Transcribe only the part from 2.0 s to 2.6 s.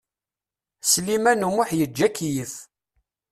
akeyyef.